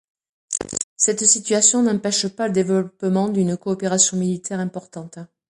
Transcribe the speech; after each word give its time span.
Cette 0.97 1.23
situation 1.25 1.83
n'empêche 1.83 2.27
pas 2.27 2.47
le 2.47 2.53
développement 2.53 3.29
d'une 3.29 3.55
coopération 3.55 4.17
militaire 4.17 4.59
importante. 4.59 5.19